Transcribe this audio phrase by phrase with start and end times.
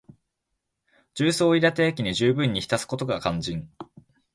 [1.13, 3.61] 重曹を入れた液にじゅうぶんに浸すことが肝要。